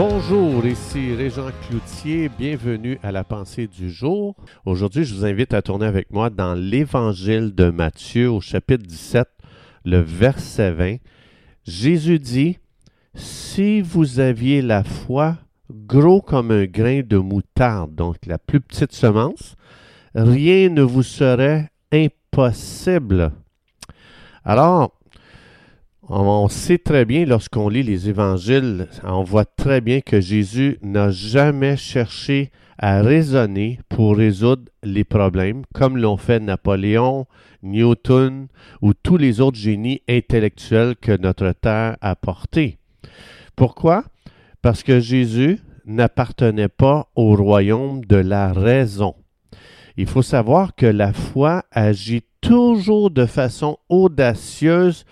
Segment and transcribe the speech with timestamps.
[0.00, 4.36] Bonjour, ici Régent Cloutier, bienvenue à la pensée du jour.
[4.64, 9.26] Aujourd'hui, je vous invite à tourner avec moi dans l'Évangile de Matthieu au chapitre 17,
[9.84, 10.96] le verset 20.
[11.64, 12.60] Jésus dit,
[13.14, 15.36] Si vous aviez la foi
[15.68, 19.56] gros comme un grain de moutarde, donc la plus petite semence,
[20.14, 23.32] rien ne vous serait impossible.
[24.44, 24.97] Alors,
[26.10, 31.10] on sait très bien lorsqu'on lit les évangiles, on voit très bien que Jésus n'a
[31.10, 37.26] jamais cherché à raisonner pour résoudre les problèmes, comme l'ont fait Napoléon,
[37.62, 38.48] Newton
[38.80, 42.78] ou tous les autres génies intellectuels que notre Terre a portés.
[43.56, 44.04] Pourquoi?
[44.62, 49.14] Parce que Jésus n'appartenait pas au royaume de la raison.
[49.96, 55.04] Il faut savoir que la foi agit toujours de façon audacieuse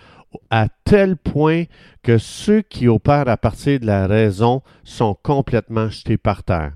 [0.49, 1.63] à tel point
[2.03, 6.73] que ceux qui opèrent à partir de la raison sont complètement jetés par terre.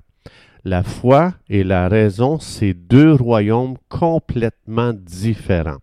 [0.64, 5.78] La foi et la raison, c'est deux royaumes complètement différents.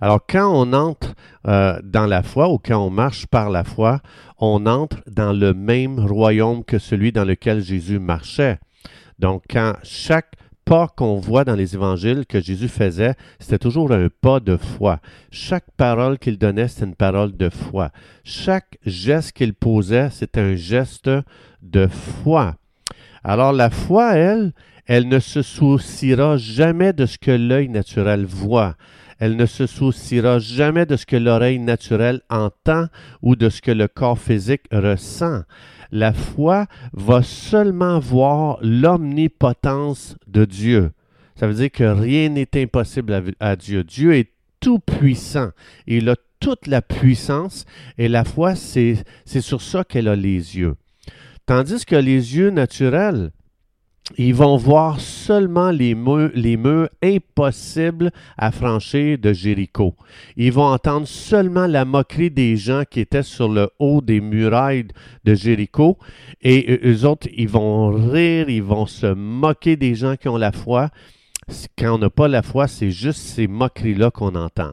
[0.00, 1.14] Alors quand on entre
[1.46, 4.00] euh, dans la foi ou quand on marche par la foi,
[4.38, 8.58] on entre dans le même royaume que celui dans lequel Jésus marchait.
[9.18, 10.32] Donc quand chaque
[10.64, 15.00] pas qu'on voit dans les évangiles que Jésus faisait, c'était toujours un pas de foi.
[15.30, 17.90] Chaque parole qu'il donnait, c'était une parole de foi.
[18.24, 21.10] Chaque geste qu'il posait, c'était un geste
[21.62, 22.56] de foi.
[23.22, 24.52] Alors la foi, elle,
[24.86, 28.76] elle ne se souciera jamais de ce que l'œil naturel voit.
[29.18, 32.86] Elle ne se souciera jamais de ce que l'oreille naturelle entend
[33.22, 35.42] ou de ce que le corps physique ressent.
[35.90, 40.92] La foi va seulement voir l'omnipotence de Dieu.
[41.36, 43.84] Ça veut dire que rien n'est impossible à, Dieu.
[43.84, 45.50] Dieu est tout puissant.
[45.86, 47.64] Il a toute la puissance
[47.98, 50.76] et la foi, c'est sur ça qu'elle a les yeux.
[51.46, 53.30] Tandis que les yeux naturels,
[54.18, 59.94] ils vont voir seulement les murs, les murs, impossibles à franchir de Jéricho.
[60.36, 64.88] Ils vont entendre seulement la moquerie des gens qui étaient sur le haut des murailles
[65.24, 65.98] de Jéricho.
[66.42, 70.52] Et eux autres, ils vont rire, ils vont se moquer des gens qui ont la
[70.52, 70.90] foi.
[71.78, 74.72] Quand on n'a pas la foi, c'est juste ces moqueries-là qu'on entend.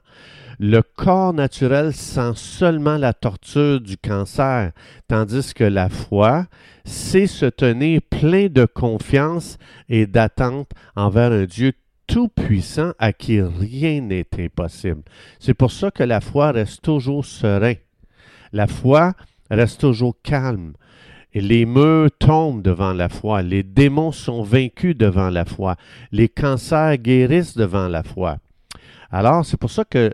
[0.59, 4.71] Le corps naturel sent seulement la torture du cancer,
[5.07, 6.45] tandis que la foi
[6.85, 9.57] sait se tenir plein de confiance
[9.89, 11.73] et d'attente envers un Dieu
[12.05, 15.01] tout-puissant à qui rien n'est impossible.
[15.39, 17.75] C'est pour ça que la foi reste toujours serein.
[18.53, 19.13] La foi
[19.49, 20.73] reste toujours calme.
[21.33, 25.75] Les murs tombent devant la foi, les démons sont vaincus devant la foi,
[26.11, 28.37] les cancers guérissent devant la foi.
[29.11, 30.11] Alors, c'est pour ça que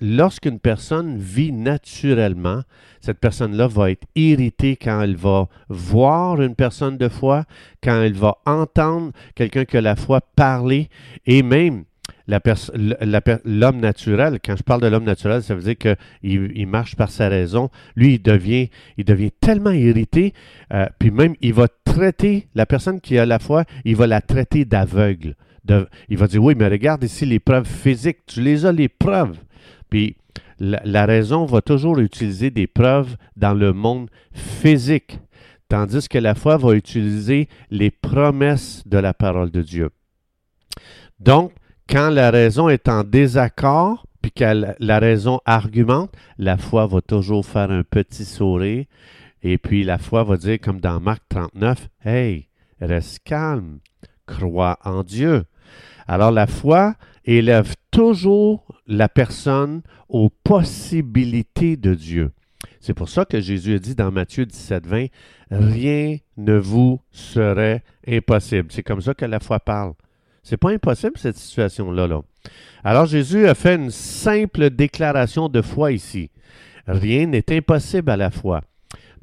[0.00, 2.62] lorsqu'une personne vit naturellement,
[3.00, 7.44] cette personne-là va être irritée quand elle va voir une personne de foi,
[7.82, 10.88] quand elle va entendre quelqu'un qui la foi parler,
[11.24, 11.84] et même
[13.44, 17.10] l'homme naturel, quand je parle de l'homme naturel, ça veut dire qu'il il marche par
[17.10, 17.70] sa raison.
[17.96, 20.32] Lui, il devient, il devient tellement irrité,
[20.72, 24.20] euh, puis même, il va traiter la personne qui a la foi, il va la
[24.20, 25.34] traiter d'aveugle.
[26.08, 29.38] il va dire, oui, mais regarde ici les preuves physiques, tu les as, les preuves.
[29.90, 30.16] Puis
[30.58, 35.18] la, raison va toujours utiliser des preuves dans le monde physique,
[35.68, 39.90] tandis que la foi va utiliser les promesses de la parole de Dieu.
[41.20, 41.52] Donc,
[41.88, 47.44] quand la raison est en désaccord, puis que la raison argumente, la foi va toujours
[47.44, 48.84] faire un petit sourire,
[49.42, 52.48] et puis la foi va dire, comme dans Marc 39, Hey,
[52.80, 53.78] reste calme,
[54.26, 55.44] crois en Dieu.
[56.06, 56.94] Alors la foi
[57.24, 62.32] élève toujours la personne aux possibilités de Dieu.
[62.80, 65.06] C'est pour ça que Jésus a dit dans Matthieu 17, 20,
[65.50, 68.68] Rien ne vous serait impossible.
[68.70, 69.92] C'est comme ça que la foi parle.
[70.42, 72.06] C'est pas impossible cette situation-là.
[72.06, 72.20] Là.
[72.82, 76.30] Alors Jésus a fait une simple déclaration de foi ici.
[76.86, 78.60] Rien n'est impossible à la foi.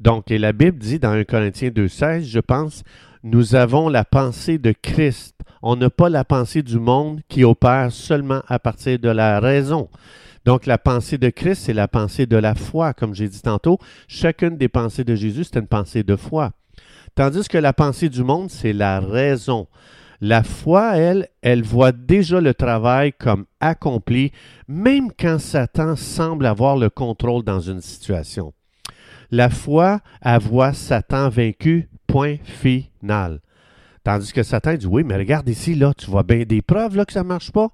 [0.00, 2.84] Donc, et la Bible dit dans 1 Corinthiens 2,16, je pense,
[3.22, 5.36] nous avons la pensée de Christ.
[5.60, 9.90] On n'a pas la pensée du monde qui opère seulement à partir de la raison.
[10.46, 13.78] Donc, la pensée de Christ, c'est la pensée de la foi, comme j'ai dit tantôt.
[14.08, 16.52] Chacune des pensées de Jésus, c'est une pensée de foi.
[17.14, 19.66] Tandis que la pensée du monde, c'est la raison.
[20.20, 24.32] La foi, elle, elle voit déjà le travail comme accompli,
[24.68, 28.52] même quand Satan semble avoir le contrôle dans une situation.
[29.30, 33.40] La foi, elle voit Satan vaincu, point final.
[34.04, 37.04] Tandis que Satan dit Oui, mais regarde ici, là, tu vois bien des preuves là,
[37.04, 37.68] que ça ne marche pas.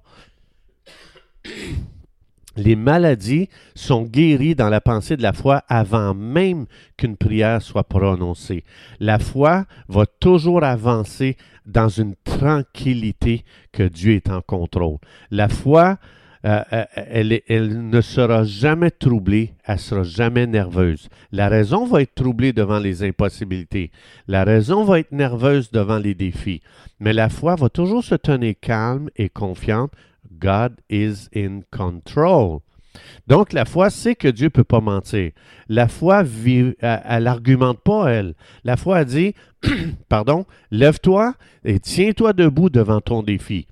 [2.57, 6.65] Les maladies sont guéries dans la pensée de la foi avant même
[6.97, 8.63] qu'une prière soit prononcée.
[8.99, 11.37] La foi va toujours avancer
[11.67, 14.97] dans une tranquillité que Dieu est en contrôle.
[15.29, 15.99] La foi,
[16.45, 21.09] euh, euh, elle, elle, ne sera jamais troublée, elle sera jamais nerveuse.
[21.31, 23.91] La raison va être troublée devant les impossibilités.
[24.27, 26.61] La raison va être nerveuse devant les défis.
[26.99, 29.91] Mais la foi va toujours se tenir calme et confiante
[30.39, 32.61] God is in control.
[33.27, 35.31] Donc, la foi sait que Dieu ne peut pas mentir.
[35.67, 36.23] La foi,
[36.81, 38.33] elle n'argumente pas, elle.
[38.63, 39.33] La foi a dit,
[40.09, 41.33] pardon, lève-toi
[41.63, 43.67] et tiens-toi debout devant ton défi.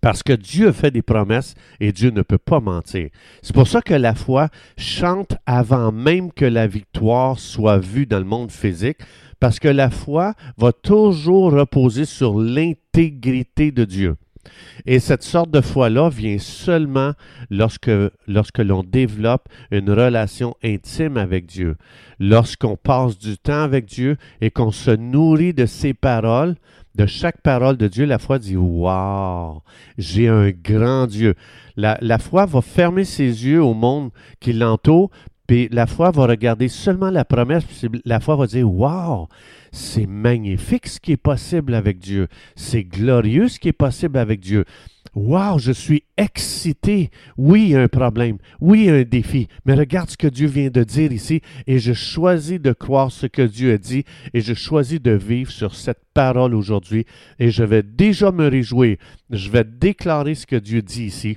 [0.00, 3.08] Parce que Dieu fait des promesses et Dieu ne peut pas mentir.
[3.40, 8.18] C'est pour ça que la foi chante avant même que la victoire soit vue dans
[8.18, 8.98] le monde physique,
[9.38, 14.16] parce que la foi va toujours reposer sur l'intégrité de Dieu.
[14.84, 17.12] Et cette sorte de foi-là vient seulement
[17.50, 17.88] lorsque,
[18.58, 21.76] l'on développe une relation intime avec Dieu,
[22.18, 26.56] lorsqu'on passe du temps avec Dieu et qu'on se nourrit de ses paroles,
[26.94, 29.60] de chaque parole de Dieu, la foi dit Waouh,
[29.98, 31.34] j'ai un grand Dieu.
[31.76, 34.10] La, la foi va fermer ses yeux au monde
[34.40, 35.10] qui l'entoure,
[35.46, 39.28] puis la foi va regarder seulement la promesse, puis la foi va dire Waouh,
[39.76, 42.28] c'est magnifique ce qui est possible avec Dieu.
[42.56, 44.64] C'est glorieux ce qui est possible avec Dieu.
[45.14, 47.10] Wow, je suis excité.
[47.36, 48.38] Oui, il y a un problème.
[48.60, 49.48] Oui, il y a un défi.
[49.64, 53.26] Mais regarde ce que Dieu vient de dire ici et je choisis de croire ce
[53.26, 57.04] que Dieu a dit et je choisis de vivre sur cette parole aujourd'hui
[57.38, 58.96] et je vais déjà me réjouir.
[59.30, 61.36] Je vais déclarer ce que Dieu dit ici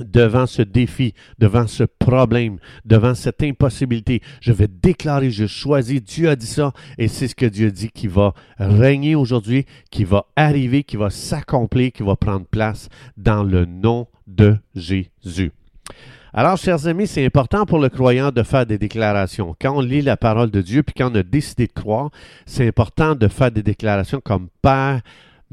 [0.00, 4.22] devant ce défi, devant ce problème, devant cette impossibilité.
[4.40, 7.90] Je vais déclarer, je choisis, Dieu a dit ça, et c'est ce que Dieu dit
[7.90, 13.42] qui va régner aujourd'hui, qui va arriver, qui va s'accomplir, qui va prendre place dans
[13.42, 15.52] le nom de Jésus.
[16.34, 19.54] Alors, chers amis, c'est important pour le croyant de faire des déclarations.
[19.60, 22.10] Quand on lit la parole de Dieu, puis quand on a décidé de croire,
[22.46, 25.02] c'est important de faire des déclarations comme Père,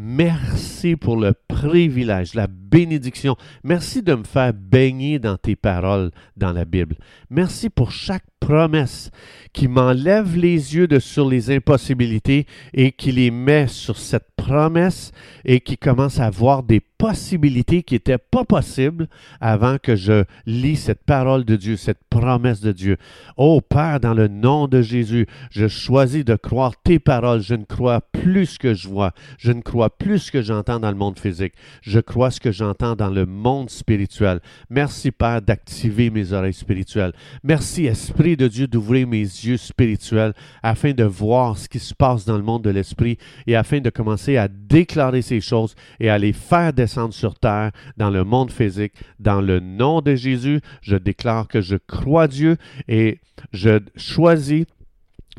[0.02, 3.36] Merci pour le privilège, la bénédiction.
[3.66, 6.96] Merci de me faire baigner dans tes paroles dans la Bible.
[7.30, 9.12] Merci pour chaque promesse
[9.54, 15.12] qui m'enlève les yeux de sur les impossibilités et qui les met sur cette promesse
[15.44, 19.08] et qui commence à voir des possibilités qui n'étaient pas possibles
[19.40, 22.98] avant que je lis cette parole de Dieu, cette promesse de Dieu.
[23.38, 27.42] Oh Père, dans le nom de Jésus, je choisis de croire tes paroles.
[27.42, 29.14] Je ne crois plus ce que je vois.
[29.38, 31.54] Je ne crois plus ce que j'entends dans le monde physique.
[31.82, 34.42] Je crois ce que j'entends dans le monde spirituel.
[34.70, 37.14] Merci Père d'activer mes oreilles spirituelles.
[37.44, 40.34] Merci Esprit de Dieu d'ouvrir mes yeux spirituels
[40.64, 43.18] afin de voir ce qui se passe dans le monde de l'esprit
[43.48, 47.72] et afin de commencer à déclarer ces choses et à les faire descendre sur terre
[47.98, 48.94] dans le monde physique.
[49.20, 53.20] Dans le nom de Jésus, je déclare que je crois Dieu et
[53.54, 54.66] je choisis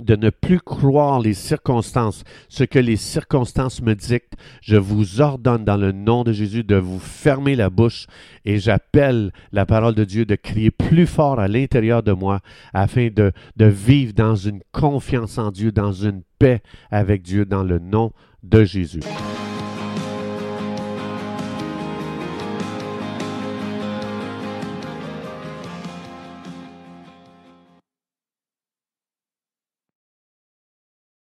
[0.01, 4.35] de ne plus croire les circonstances, ce que les circonstances me dictent.
[4.63, 8.07] Je vous ordonne dans le nom de Jésus de vous fermer la bouche
[8.45, 12.41] et j'appelle la parole de Dieu de crier plus fort à l'intérieur de moi
[12.73, 17.63] afin de, de vivre dans une confiance en Dieu, dans une paix avec Dieu, dans
[17.63, 18.13] le nom
[18.43, 19.01] de Jésus.